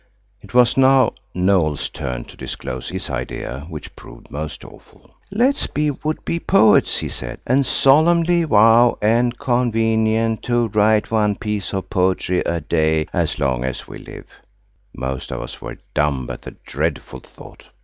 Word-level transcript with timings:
It 0.41 0.55
was 0.55 0.77
now 0.77 1.13
Noël's 1.35 1.87
turn 1.87 2.25
to 2.25 2.35
disclose 2.35 2.89
his 2.89 3.07
idea, 3.11 3.67
which 3.69 3.95
proved 3.95 4.31
most 4.31 4.65
awful. 4.65 5.11
"Let's 5.29 5.67
be 5.67 5.91
Would 5.91 6.25
be 6.25 6.39
Poets," 6.39 6.97
he 6.97 7.07
said, 7.07 7.39
"and 7.45 7.67
solemnly 7.67 8.43
vow 8.45 8.97
and 8.99 9.37
convenient 9.37 10.41
to 10.45 10.69
write 10.69 11.11
one 11.11 11.35
piece 11.35 11.71
of 11.71 11.91
poetry 11.91 12.39
a 12.39 12.61
day 12.61 13.05
as 13.13 13.37
long 13.37 13.61
we 13.87 13.99
live." 13.99 14.25
Most 14.95 15.31
of 15.31 15.39
us 15.39 15.61
were 15.61 15.77
dumb 15.93 16.27
at 16.31 16.41
the 16.41 16.55
dreadful 16.65 17.19
thought. 17.19 17.67